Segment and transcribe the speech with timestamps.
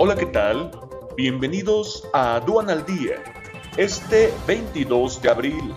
[0.00, 0.70] Hola, ¿qué tal?
[1.16, 3.16] Bienvenidos a Aduan al Día,
[3.76, 5.74] este 22 de abril.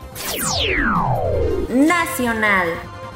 [1.70, 2.68] Nacional.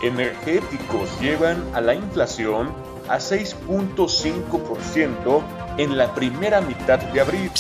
[0.02, 2.74] Energéticos llevan a la inflación
[3.08, 5.44] a 6.5%
[5.78, 7.52] en la primera mitad de abril.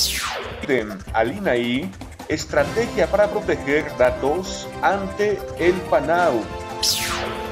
[0.62, 1.92] Piden al INAI
[2.30, 6.42] estrategia para proteger datos ante el PANAU.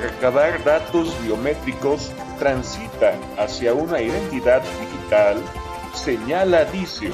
[0.02, 5.38] Recabar datos biométricos transita hacia una identidad digital,
[5.94, 7.12] señala Dicio.